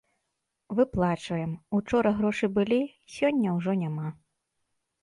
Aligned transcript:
Выплачваем, 0.79 1.53
учора 1.81 2.15
грошы 2.23 2.51
былі, 2.57 2.81
сёння 3.19 3.49
ўжо 3.61 3.71
няма. 3.85 4.07